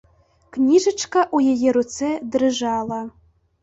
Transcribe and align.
Кніжачка 0.57 1.19
ў 1.25 1.55
яе 1.55 1.69
руцэ 1.79 2.13
дрыжала. 2.35 3.05